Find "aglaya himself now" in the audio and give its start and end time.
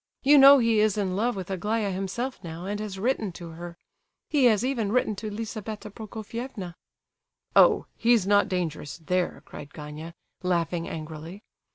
1.51-2.65